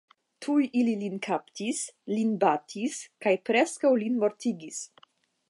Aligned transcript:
Tuj 0.43 0.61
ili 0.79 0.95
Lin 1.01 1.19
kaptis, 1.27 1.81
lin 2.13 2.33
batis, 2.45 2.97
kaj 3.27 3.35
preskaŭ 3.51 3.93
lin 4.07 4.19
mortigis. 4.25 4.83